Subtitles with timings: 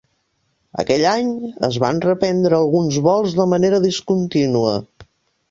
[0.83, 1.29] Aquell any,
[1.67, 4.75] es van reprendre alguns vols de manera discontínua.